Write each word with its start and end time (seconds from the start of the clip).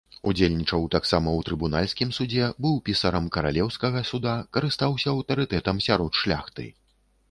Удзельнічаў 0.29 0.87
таксама 0.95 1.29
ў 1.33 1.39
трыбунальскім 1.49 2.15
судзе, 2.19 2.49
быў 2.67 2.81
пісарам 2.91 3.29
каралеўскага 3.37 3.99
суда, 4.15 4.35
карыстаўся 4.59 5.07
аўтарытэтам 5.17 5.87
сярод 5.91 6.11
шляхты. 6.25 6.73